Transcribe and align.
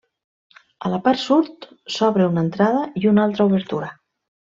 A 0.87 0.91
la 0.93 0.99
part 1.09 1.21
sud 1.25 1.69
s'obre 1.99 2.33
una 2.33 2.47
entrada 2.49 2.83
i 3.05 3.09
una 3.15 3.27
altra 3.29 3.51
obertura. 3.53 3.97